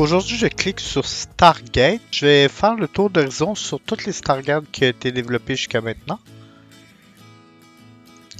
[0.00, 2.00] Aujourd'hui, je clique sur Stargate.
[2.10, 5.82] Je vais faire le tour d'horizon sur toutes les Stargates qui ont été développées jusqu'à
[5.82, 6.18] maintenant.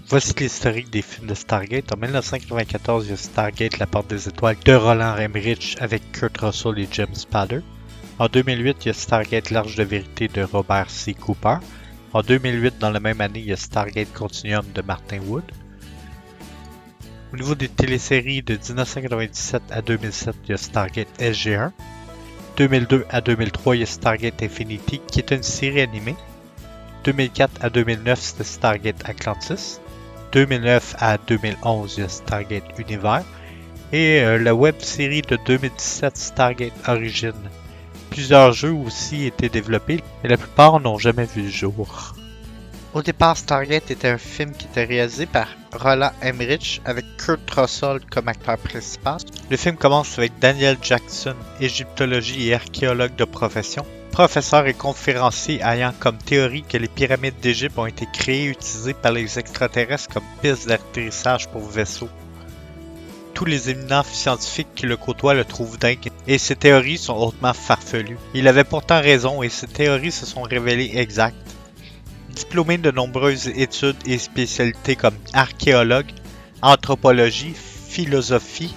[0.08, 1.92] Voici l'historique des films de Stargate.
[1.92, 6.38] En 1994, il y a Stargate, La Porte des Étoiles de Roland Emmerich avec Kurt
[6.38, 7.60] Russell et James Spader.
[8.18, 11.12] En 2008, il y a Stargate, L'Arche de Vérité de Robert C.
[11.12, 11.58] Cooper.
[12.14, 15.44] En 2008, dans la même année, il y a Stargate Continuum de Martin Wood.
[17.32, 21.70] Au niveau des téléséries de 1997 à 2007, il y a Stargate SG1.
[22.56, 26.16] 2002 à 2003, il y a Stargate Infinity, qui est une série animée.
[27.04, 29.78] 2004 à 2009, c'était Stargate Atlantis.
[30.32, 33.22] 2009 à 2011, il y a Stargate Univers.
[33.92, 37.34] Et euh, la web série de 2017, Stargate Origin.
[38.10, 42.16] Plusieurs jeux aussi étaient développés, mais la plupart n'ont jamais vu le jour.
[42.92, 48.00] Au départ, Stargate était un film qui était réalisé par Roland Emmerich avec Kurt Russell
[48.10, 49.18] comme acteur principal.
[49.48, 55.92] Le film commence avec Daniel Jackson, égyptologie et archéologue de profession, professeur et conférencier ayant
[56.00, 60.24] comme théorie que les pyramides d'Égypte ont été créées et utilisées par les extraterrestres comme
[60.42, 62.10] piste d'atterrissage pour vaisseaux.
[63.34, 67.54] Tous les éminents scientifiques qui le côtoient le trouvent dingue et ses théories sont hautement
[67.54, 68.18] farfelues.
[68.34, 71.36] Il avait pourtant raison et ses théories se sont révélées exactes.
[72.40, 76.10] Diplômé de nombreuses études et spécialités comme archéologue,
[76.62, 78.74] anthropologie, philosophie,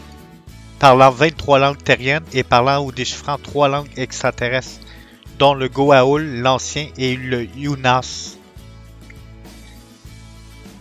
[0.79, 4.81] parlant 23 langues terriennes et parlant ou déchiffrant trois langues extraterrestres,
[5.39, 8.37] dont le Goa'uld, l'ancien et le Yunas.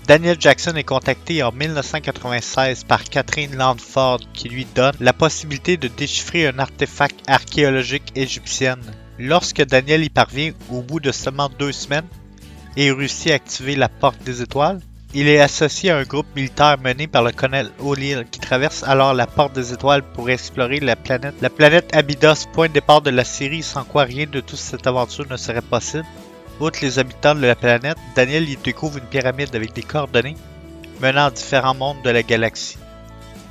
[0.08, 5.86] Daniel Jackson est contacté en 1996 par Catherine Landford qui lui donne la possibilité de
[5.86, 8.76] déchiffrer un artefact archéologique égyptien.
[9.20, 12.08] Lorsque Daniel y parvient au bout de seulement deux semaines
[12.76, 14.80] et réussit à activer la porte des étoiles,
[15.14, 19.12] il est associé à un groupe militaire mené par le colonel O'Neill qui traverse alors
[19.12, 21.34] la porte des étoiles pour explorer la planète.
[21.42, 24.86] La planète Abydos, point de départ de la série sans quoi rien de toute cette
[24.86, 26.06] aventure ne serait possible.
[26.60, 30.36] Outre les habitants de la planète, Daniel y découvre une pyramide avec des coordonnées
[31.00, 32.78] menant à différents mondes de la galaxie.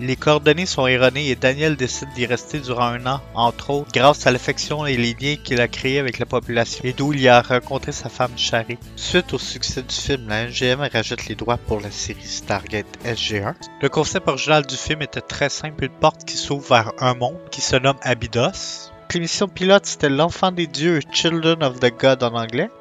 [0.01, 4.25] Les coordonnées sont erronées et Daniel décide d'y rester durant un an, entre autres, grâce
[4.25, 7.27] à l'affection et les liens qu'il a créés avec la population et d'où il y
[7.27, 8.79] a rencontré sa femme Shari.
[8.95, 13.53] Suite au succès du film, la MGM rajoute les droits pour la série Stargate SG1.
[13.79, 17.37] Le concept original du film était très simple, une porte qui s'ouvre vers un monde
[17.51, 18.89] qui se nomme Abydos.
[19.13, 22.71] L'émission pilote, c'était L'Enfant des Dieux, Children of the God en anglais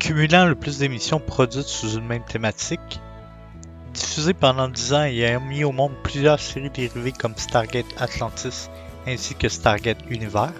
[0.00, 3.00] cumulant le plus d'émissions produites sous une même thématique.
[3.94, 8.68] Diffusé pendant 10 ans et ayant mis au monde plusieurs séries dérivées comme Stargate Atlantis
[9.06, 10.52] ainsi que Stargate Univers,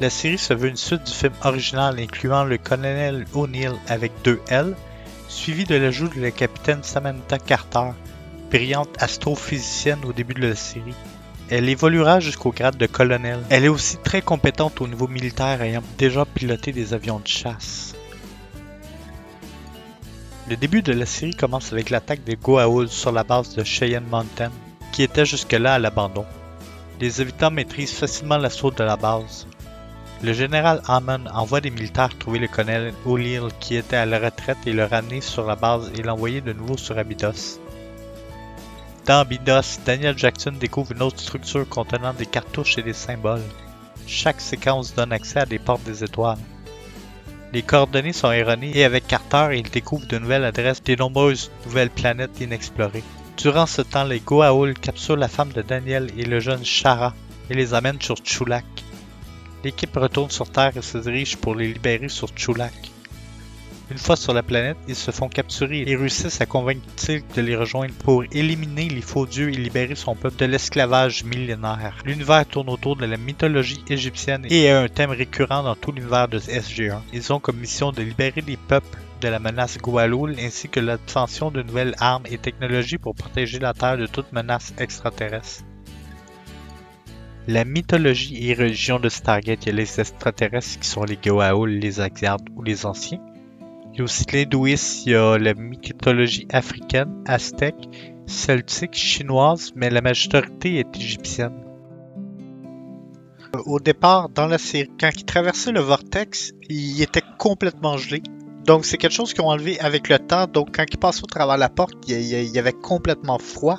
[0.00, 4.40] la série se veut une suite du film original incluant le colonel O'Neill avec deux
[4.48, 4.74] L,
[5.28, 7.90] suivi de l'ajout de la capitaine Samantha Carter,
[8.50, 10.94] brillante astrophysicienne au début de la série.
[11.50, 13.40] Elle évoluera jusqu'au grade de colonel.
[13.50, 17.93] Elle est aussi très compétente au niveau militaire ayant déjà piloté des avions de chasse.
[20.46, 24.04] Le début de la série commence avec l'attaque des Goa'uld sur la base de Cheyenne
[24.10, 24.50] Mountain,
[24.92, 26.26] qui était jusque-là à l'abandon.
[27.00, 29.46] Les habitants maîtrisent facilement l'assaut de la base.
[30.22, 34.58] Le général Hammond envoie des militaires trouver le colonel O'Neill qui était à la retraite
[34.66, 37.58] et le ramener sur la base et l'envoyer de nouveau sur Abydos.
[39.06, 43.42] Dans Abydos, Daniel Jackson découvre une autre structure contenant des cartouches et des symboles.
[44.06, 46.36] Chaque séquence donne accès à des portes des étoiles.
[47.54, 51.88] Les coordonnées sont erronées et avec Carter, il découvre de nouvelles adresses des nombreuses nouvelles
[51.88, 53.04] planètes inexplorées.
[53.36, 57.14] Durant ce temps, les Goa'uld capturent la femme de Daniel et le jeune Shara
[57.48, 58.64] et les amènent sur Chulak.
[59.62, 62.74] L'équipe retourne sur Terre et se dirige pour les libérer sur Chulak.
[63.90, 67.42] Une fois sur la planète, ils se font capturer et réussissent à convaincre Tilk de
[67.42, 71.98] les rejoindre pour éliminer les faux dieux et libérer son peuple de l'esclavage millénaire.
[72.06, 76.28] L'univers tourne autour de la mythologie égyptienne et est un thème récurrent dans tout l'univers
[76.28, 77.00] de SG1.
[77.12, 81.50] Ils ont comme mission de libérer les peuples de la menace Goa'uld ainsi que l'obtention
[81.50, 85.62] de nouvelles armes et technologies pour protéger la Terre de toute menace extraterrestre.
[87.46, 92.38] La mythologie et religion de Stargate, il les extraterrestres qui sont les Goa'uld, les Axiards
[92.56, 93.20] ou les Anciens.
[93.94, 97.88] Il y a aussi l'hindouisme, il y a la mythologie africaine, aztèque,
[98.26, 101.64] celtique, chinoise, mais la majorité est égyptienne.
[103.66, 108.20] Au départ, dans la série, quand il traversait le vortex, il était complètement gelé.
[108.66, 110.48] Donc c'est quelque chose qu'ils ont enlevé avec le temps.
[110.48, 113.78] Donc quand il passait au travers la porte, il y avait complètement froid.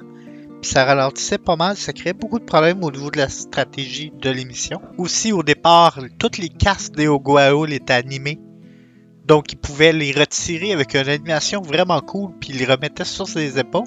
[0.62, 4.30] Ça ralentissait pas mal, ça créait beaucoup de problèmes au niveau de la stratégie de
[4.30, 4.82] l'émission.
[4.98, 8.40] Aussi au départ, toutes les casques des Ogoao étaient animées.
[9.26, 13.28] Donc, il pouvait les retirer avec une animation vraiment cool, puis il les remettait sur
[13.28, 13.84] ses épaules.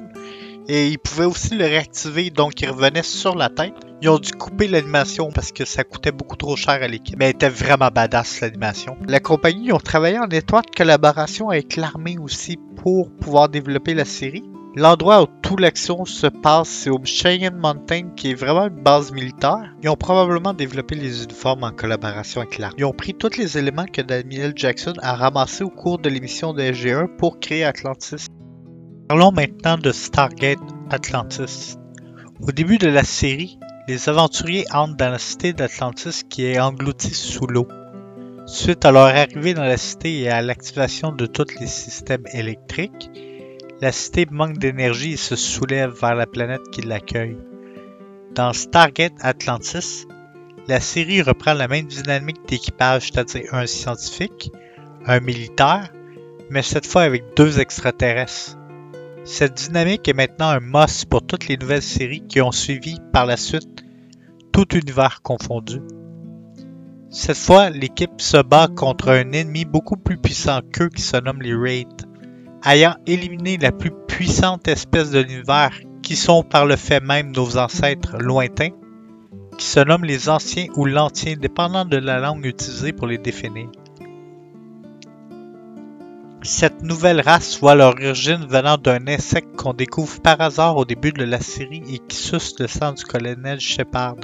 [0.71, 3.73] Et il pouvait aussi le réactiver, donc il revenait sur la tête.
[4.03, 7.19] Ils ont dû couper l'animation parce que ça coûtait beaucoup trop cher à l'équipe.
[7.19, 8.97] Mais elle était vraiment badass l'animation.
[9.07, 14.45] La compagnie ont travaillé en étroite collaboration avec l'armée aussi pour pouvoir développer la série.
[14.79, 19.11] L'endroit où toute l'action se passe, c'est au Cheyenne Mountain, qui est vraiment une base
[19.11, 19.75] militaire.
[19.83, 22.77] Ils ont probablement développé les uniformes en collaboration avec l'armée.
[22.79, 26.53] Ils ont pris tous les éléments que Daniel Jackson a ramassés au cours de l'émission
[26.53, 28.27] de SG1 pour créer Atlantis.
[29.09, 30.61] Parlons maintenant de Stargate
[30.91, 31.77] Atlantis.
[32.41, 33.59] Au début de la série,
[33.89, 37.67] les aventuriers entrent dans la cité d'Atlantis qui est engloutie sous l'eau.
[38.47, 43.11] Suite à leur arrivée dans la cité et à l'activation de tous les systèmes électriques,
[43.81, 47.37] la cité manque d'énergie et se soulève vers la planète qui l'accueille.
[48.35, 50.07] Dans Stargate Atlantis,
[50.67, 54.51] la série reprend la même dynamique d'équipage, c'est-à-dire un scientifique,
[55.07, 55.93] un militaire,
[56.51, 58.59] mais cette fois avec deux extraterrestres.
[59.25, 63.27] Cette dynamique est maintenant un must pour toutes les nouvelles séries qui ont suivi par
[63.27, 63.85] la suite,
[64.53, 65.81] tout univers confondu.
[67.11, 71.41] Cette fois, l'équipe se bat contre un ennemi beaucoup plus puissant qu'eux qui se nomme
[71.41, 72.08] les Raids.
[72.65, 77.57] Ayant éliminé la plus puissante espèce de l'univers, qui sont par le fait même nos
[77.57, 78.71] ancêtres lointains,
[79.57, 83.69] qui se nomment les anciens ou l'antien, dépendant de la langue utilisée pour les définir.
[86.43, 91.13] Cette nouvelle race voit leur origine venant d'un insecte qu'on découvre par hasard au début
[91.13, 94.17] de la série et qui suce le sang du colonel Shepard.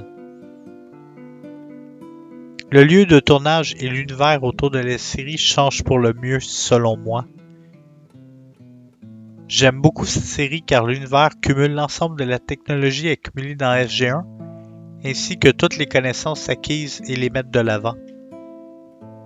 [2.70, 6.96] Le lieu de tournage et l'univers autour de la série changent pour le mieux selon
[6.96, 7.26] moi.
[9.56, 14.24] J'aime beaucoup cette série car l'univers cumule l'ensemble de la technologie accumulée dans SG1
[15.04, 17.94] ainsi que toutes les connaissances acquises et les mettre de l'avant.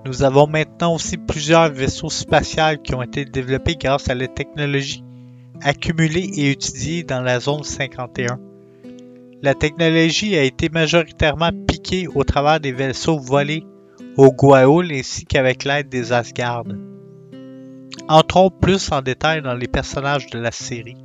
[0.05, 5.03] Nous avons maintenant aussi plusieurs vaisseaux spatials qui ont été développés grâce à la technologie
[5.63, 8.39] accumulée et étudiée dans la zone 51.
[9.41, 13.65] La technologie a été majoritairement piquée au travers des vaisseaux volés
[14.19, 16.65] au Goa'uld ainsi qu'avec l'aide des Asgard.
[18.11, 20.97] Entrons plus en détail dans les personnages de la série.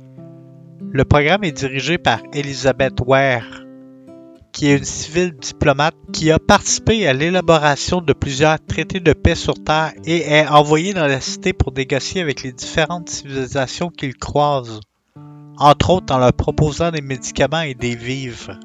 [0.90, 3.62] Le programme est dirigé par Elizabeth Ware,
[4.52, 9.34] qui est une civile diplomate qui a participé à l'élaboration de plusieurs traités de paix
[9.34, 14.16] sur Terre et est envoyée dans la cité pour négocier avec les différentes civilisations qu'il
[14.16, 14.80] croise,
[15.58, 18.58] entre autres en leur proposant des médicaments et des vivres.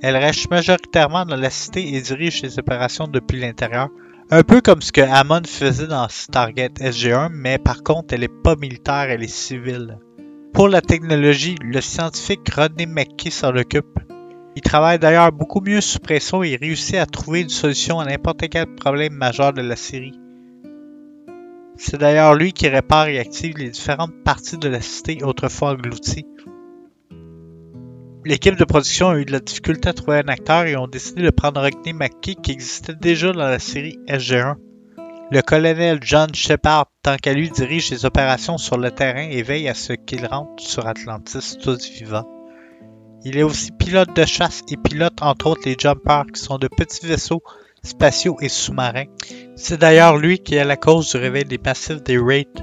[0.00, 3.90] Elle reste majoritairement dans la cité et dirige ses opérations depuis l'intérieur,
[4.30, 8.28] un peu comme ce que Hammond faisait dans Stargate SG1, mais par contre elle n'est
[8.28, 9.98] pas militaire, elle est civile.
[10.52, 13.98] Pour la technologie, le scientifique Rodney McKee s'en occupe.
[14.54, 18.48] Il travaille d'ailleurs beaucoup mieux sous pression et réussit à trouver une solution à n'importe
[18.50, 20.18] quel problème majeur de la série.
[21.76, 26.26] C'est d'ailleurs lui qui répare et active les différentes parties de la cité autrefois englouties.
[28.24, 31.22] L'équipe de production a eu de la difficulté à trouver un acteur et ont décidé
[31.22, 34.56] de prendre Rodney McKee qui existait déjà dans la série SG1.
[35.30, 39.68] Le colonel John Shepard, tant qu'à lui, dirige les opérations sur le terrain et veille
[39.68, 42.28] à ce qu'il rentre sur Atlantis tous vivants.
[43.24, 46.68] Il est aussi pilote de chasse et pilote entre autres les Jumpers qui sont de
[46.68, 47.42] petits vaisseaux
[47.82, 49.06] spatiaux et sous-marins.
[49.56, 52.62] C'est d'ailleurs lui qui est à la cause du réveil des passifs des Wraiths,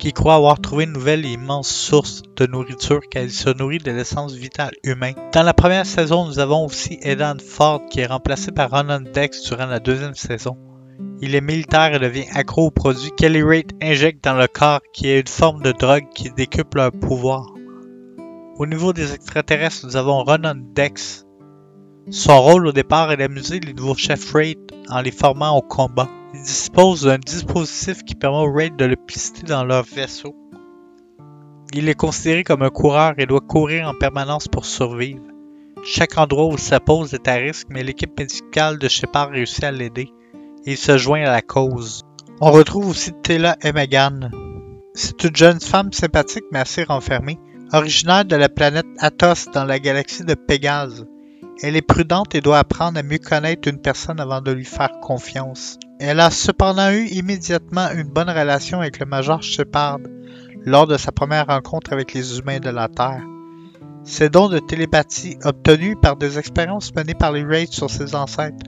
[0.00, 3.78] qui croit avoir trouvé une nouvelle et immense source de nourriture car il se nourrit
[3.78, 5.14] de l'essence vitale humaine.
[5.32, 9.44] Dans la première saison, nous avons aussi Edan Ford qui est remplacé par Ronan Dex
[9.44, 10.56] durant la deuxième saison.
[11.20, 14.80] Il est militaire et devient accro aux produits que les Wraiths injectent dans le corps
[14.94, 17.46] qui est une forme de drogue qui décuple leur pouvoir.
[18.56, 21.26] Au niveau des extraterrestres, nous avons Ronan Dex.
[22.10, 26.08] Son rôle au départ est d'amuser les nouveaux chefs Raid en les formant au combat.
[26.32, 30.34] Il dispose d'un dispositif qui permet aux Raid de le pister dans leur vaisseau.
[31.72, 35.22] Il est considéré comme un coureur et doit courir en permanence pour survivre.
[35.84, 39.64] Chaque endroit où il se pose est à risque, mais l'équipe médicale de Shepard réussit
[39.64, 40.08] à l'aider
[40.66, 42.02] et il se joint à la cause.
[42.40, 44.30] On retrouve aussi Tela et Megan.
[44.94, 47.38] C'est une jeune femme sympathique mais assez renfermée
[47.72, 51.06] Originaire de la planète Athos dans la galaxie de Pégase,
[51.62, 55.00] elle est prudente et doit apprendre à mieux connaître une personne avant de lui faire
[55.00, 55.78] confiance.
[55.98, 59.98] Elle a cependant eu immédiatement une bonne relation avec le Major Shepard
[60.64, 63.22] lors de sa première rencontre avec les humains de la Terre.
[64.04, 68.66] Ses dons de télépathie obtenus par des expériences menées par les Raids sur ses ancêtres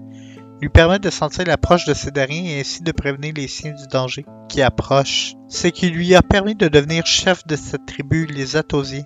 [0.60, 3.88] lui permettent de sentir l'approche de ces derniers et ainsi de prévenir les signes du
[3.88, 5.32] danger qui approche.
[5.48, 9.02] Ce qui lui a permis de devenir chef de cette tribu, les Athosiens.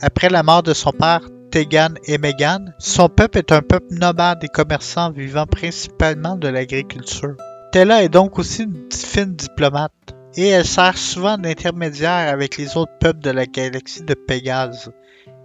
[0.00, 1.20] Après la mort de son père,
[1.52, 7.36] Tegan et Megan, son peuple est un peuple nomade et commerçant vivant principalement de l'agriculture.
[7.72, 9.92] Tella est donc aussi une fine diplomate
[10.34, 14.90] et elle sert souvent d'intermédiaire avec les autres peuples de la galaxie de Pégase,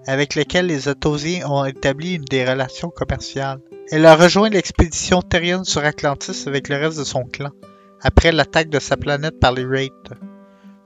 [0.06, 3.60] avec lesquels les Atosiens ont établi une des relations commerciales.
[3.92, 7.52] Elle a rejoint l'expédition terrienne sur Atlantis avec le reste de son clan,
[8.02, 10.14] après l'attaque de sa planète par les Wraiths.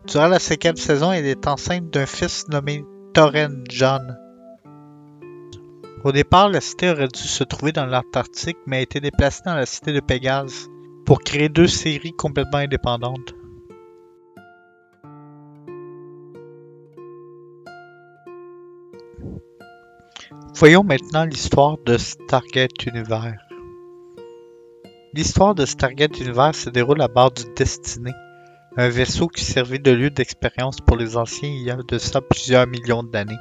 [0.07, 4.17] Durant la cinquième saison, elle est enceinte d'un fils nommé Torren John.
[6.03, 9.53] Au départ, la cité aurait dû se trouver dans l'Antarctique, mais a été déplacée dans
[9.53, 10.67] la cité de Pégase
[11.05, 13.35] pour créer deux séries complètement indépendantes.
[20.55, 23.37] Voyons maintenant l'histoire de Stargate Univers.
[25.13, 28.11] L'histoire de Stargate Univers se déroule à bord du Destiny,
[28.77, 32.21] un vaisseau qui servait de lieu d'expérience pour les anciens il y a de ça
[32.21, 33.37] plusieurs millions d'années.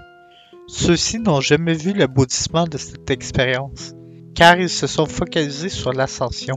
[0.72, 3.92] Ceux-ci n'ont jamais vu l'aboutissement de cette expérience,
[4.36, 6.54] car ils se sont focalisés sur l'ascension.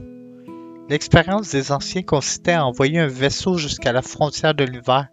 [0.88, 5.08] L'expérience des anciens consistait à envoyer un vaisseau jusqu'à la frontière de l'univers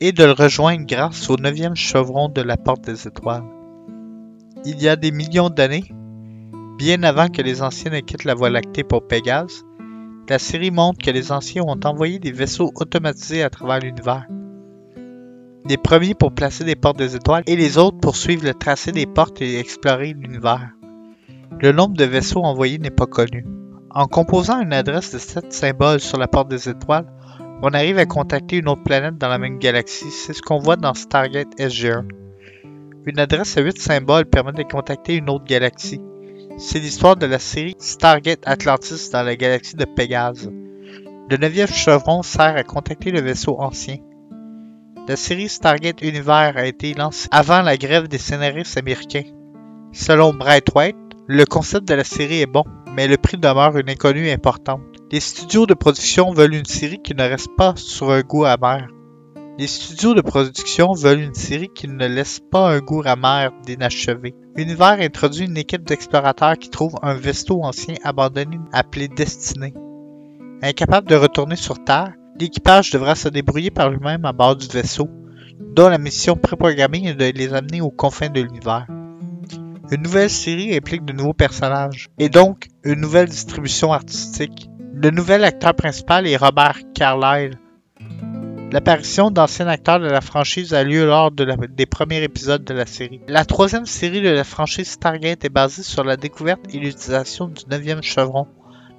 [0.00, 3.44] et de le rejoindre grâce au neuvième chevron de la porte des étoiles.
[4.64, 5.92] Il y a des millions d'années,
[6.78, 9.64] bien avant que les anciens ne quittent la Voie lactée pour Pégase,
[10.30, 14.26] la série montre que les anciens ont envoyé des vaisseaux automatisés à travers l'univers.
[15.68, 18.92] Les premiers pour placer des portes des étoiles et les autres pour suivre le tracé
[18.92, 20.70] des portes et explorer l'univers.
[21.60, 23.44] Le nombre de vaisseaux envoyés n'est pas connu.
[23.90, 27.06] En composant une adresse de 7 symboles sur la porte des étoiles,
[27.62, 30.10] on arrive à contacter une autre planète dans la même galaxie.
[30.10, 32.08] C'est ce qu'on voit dans Stargate SG1.
[33.04, 36.00] Une adresse à 8 symboles permet de contacter une autre galaxie.
[36.56, 40.50] C'est l'histoire de la série Stargate Atlantis dans la galaxie de Pégase.
[41.28, 43.96] Le neuvième chevron sert à contacter le vaisseau ancien.
[45.10, 49.24] La série Stargate Univers a été lancée avant la grève des scénaristes américains.
[49.90, 50.94] Selon Bright White,
[51.26, 52.62] le concept de la série est bon,
[52.94, 54.82] mais le prix demeure une inconnue importante.
[55.10, 58.86] Les studios de production veulent une série qui ne reste pas sur un goût amer.
[59.58, 64.36] Les studios de production veulent une série qui ne laisse pas un goût amer d'inachevé.
[64.54, 69.74] Univers introduit une équipe d'explorateurs qui trouve un vaisseau ancien abandonné appelé Destiné.
[70.62, 75.08] Incapable de retourner sur Terre, l'équipage devra se débrouiller par lui-même à bord du vaisseau,
[75.74, 78.86] dont la mission préprogrammée est de les amener aux confins de l'univers.
[79.90, 84.68] Une nouvelle série implique de nouveaux personnages, et donc une nouvelle distribution artistique.
[84.94, 87.58] Le nouvel acteur principal est Robert Carlyle,
[88.72, 93.20] L'apparition d'anciens acteurs de la franchise a lieu lors des premiers épisodes de la série.
[93.26, 97.64] La troisième série de la franchise Stargate est basée sur la découverte et l'utilisation du
[97.68, 98.46] neuvième chevron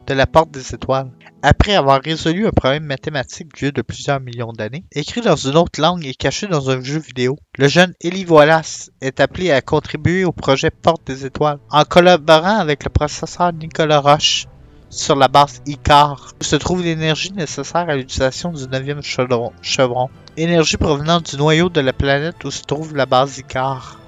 [0.07, 1.11] de la porte des étoiles.
[1.43, 5.81] Après avoir résolu un problème mathématique vieux de plusieurs millions d'années, écrit dans une autre
[5.81, 10.23] langue et caché dans un jeu vidéo, le jeune Eli Wallace est appelé à contribuer
[10.23, 14.47] au projet Porte des étoiles en collaborant avec le processeur Nicolas Roche
[14.91, 20.77] sur la base Icar, où se trouve l'énergie nécessaire à l'utilisation du 9e chevron, énergie
[20.77, 24.00] provenant du noyau de la planète où se trouve la base Icar.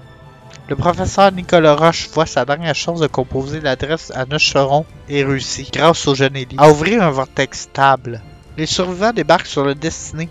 [0.70, 5.26] Le professeur Nicolas Roche voit sa dernière chance de composer l'adresse à 9 chevrons et
[5.26, 8.22] réussit, grâce au jeune Ellie, à ouvrir un vortex stable.
[8.58, 10.30] Les survivants débarquent sur le Destiné,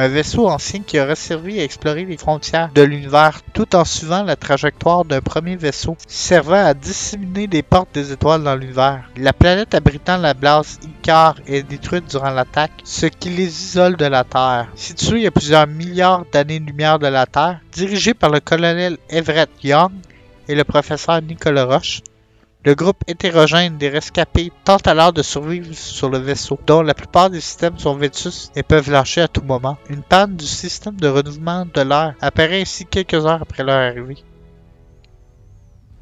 [0.00, 4.22] un vaisseau ancien qui aurait servi à explorer les frontières de l'univers tout en suivant
[4.22, 9.04] la trajectoire d'un premier vaisseau servant à disséminer les portes des étoiles dans l'univers.
[9.18, 14.06] La planète abritant la base Icar est détruite durant l'attaque, ce qui les isole de
[14.06, 14.68] la Terre.
[14.74, 19.92] Située à plusieurs milliards d'années-lumière de la Terre, dirigée par le colonel Everett Young
[20.48, 22.00] et le professeur Nicolas Roche,
[22.62, 27.30] le groupe hétérogène des rescapés tente alors de survivre sur le vaisseau, dont la plupart
[27.30, 29.78] des systèmes sont vétustes et peuvent lâcher à tout moment.
[29.88, 34.18] Une panne du système de renouvellement de l'air apparaît ainsi quelques heures après leur arrivée.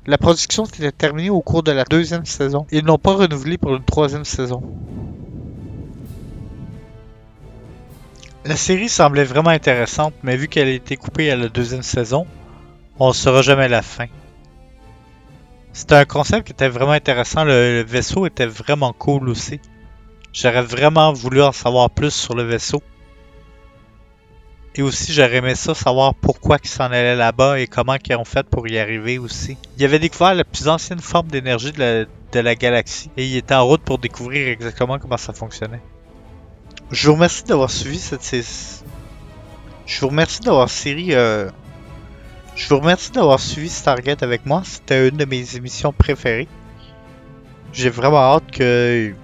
[0.06, 2.66] La production s'était terminée au cours de la deuxième saison.
[2.72, 4.62] Ils n'ont pas renouvelé pour une troisième saison.
[8.44, 12.26] La série semblait vraiment intéressante, mais vu qu'elle a été coupée à la deuxième saison,
[12.98, 14.06] on ne saura jamais la fin.
[15.78, 17.44] C'était un concept qui était vraiment intéressant.
[17.44, 19.60] Le, vaisseau était vraiment cool aussi.
[20.32, 22.82] J'aurais vraiment voulu en savoir plus sur le vaisseau.
[24.74, 28.24] Et aussi, j'aurais aimé ça savoir pourquoi ils s'en allaient là-bas et comment ils ont
[28.24, 29.56] fait pour y arriver aussi.
[29.76, 33.64] Il avait découvert la plus ancienne forme d'énergie de la, galaxie et il était en
[33.64, 35.80] route pour découvrir exactement comment ça fonctionnait.
[36.90, 38.82] Je vous remercie d'avoir suivi cette série.
[39.86, 41.48] Je vous remercie d'avoir série euh,
[42.58, 44.62] je vous remercie d'avoir suivi Stargate avec moi.
[44.64, 46.48] C'était une de mes émissions préférées.
[47.72, 49.14] J'ai vraiment hâte que.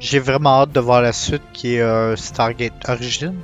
[0.00, 3.36] J'ai vraiment hâte de voir la suite qui est euh, Stargate Origin.